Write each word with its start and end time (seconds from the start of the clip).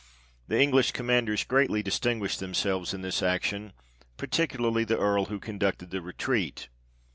The 0.47 0.59
English 0.59 0.93
commanders 0.93 1.43
greatly 1.43 1.83
distinguished 1.83 2.39
them 2.39 2.55
selves 2.55 2.91
in 2.91 3.03
this 3.03 3.21
action, 3.21 3.71
particularly 4.17 4.83
the 4.83 4.97
Earl 4.97 5.25
who 5.25 5.39
con 5.39 5.59
ducted 5.59 5.91
the 5.91 6.01
retreat. 6.01 6.69